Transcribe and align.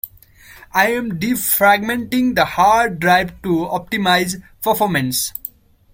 I 0.73 0.93
am 0.93 1.19
defragmenting 1.19 2.33
the 2.33 2.43
hard 2.43 2.99
drive 2.99 3.39
to 3.43 3.67
optimize 3.67 4.41
performance. 4.59 5.31